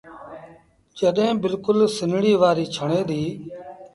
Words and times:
جڏهيݩ 0.97 1.39
بلڪُل 1.41 1.79
سنڙيٚ 1.97 2.39
وآريٚ 2.41 2.71
ڇڻي 2.73 3.01
ديٚ۔ 3.09 3.31